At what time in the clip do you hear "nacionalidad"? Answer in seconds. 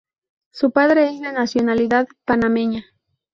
1.31-2.07